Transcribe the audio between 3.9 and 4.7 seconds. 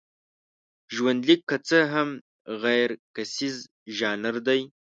ژانر دی.